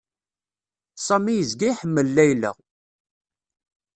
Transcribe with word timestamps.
Sami 1.05 1.33
yezga 1.35 1.67
iḥemmel 1.71 2.07
Layla. 2.15 2.51